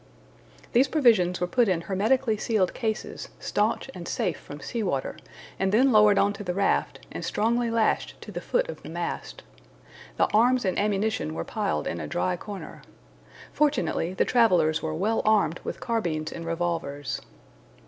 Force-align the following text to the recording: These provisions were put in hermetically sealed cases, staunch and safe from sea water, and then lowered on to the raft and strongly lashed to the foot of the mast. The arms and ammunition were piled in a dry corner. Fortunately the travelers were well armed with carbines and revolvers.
These 0.73 0.87
provisions 0.87 1.39
were 1.39 1.45
put 1.45 1.67
in 1.69 1.81
hermetically 1.81 2.35
sealed 2.35 2.73
cases, 2.73 3.29
staunch 3.39 3.87
and 3.93 4.07
safe 4.07 4.39
from 4.39 4.59
sea 4.59 4.81
water, 4.81 5.15
and 5.59 5.71
then 5.71 5.91
lowered 5.91 6.17
on 6.17 6.33
to 6.33 6.43
the 6.43 6.55
raft 6.55 7.05
and 7.11 7.23
strongly 7.23 7.69
lashed 7.69 8.19
to 8.21 8.31
the 8.31 8.41
foot 8.41 8.67
of 8.67 8.81
the 8.81 8.89
mast. 8.89 9.43
The 10.17 10.25
arms 10.33 10.65
and 10.65 10.79
ammunition 10.79 11.35
were 11.35 11.43
piled 11.45 11.85
in 11.85 11.99
a 11.99 12.07
dry 12.07 12.35
corner. 12.35 12.81
Fortunately 13.53 14.15
the 14.15 14.25
travelers 14.25 14.81
were 14.81 14.95
well 14.95 15.21
armed 15.23 15.59
with 15.63 15.79
carbines 15.79 16.31
and 16.31 16.47
revolvers. 16.47 17.21